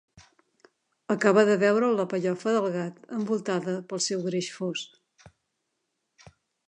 Acaba 1.15 1.41
de 1.49 1.57
veure 1.63 1.89
la 1.99 2.05
pellofa 2.13 2.53
del 2.55 2.65
gat 2.77 2.97
envoltada 3.19 3.75
pel 3.93 4.03
seu 4.07 4.25
greix 4.31 4.51
fos. 4.55 4.87